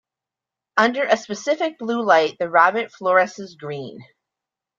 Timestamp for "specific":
1.15-1.77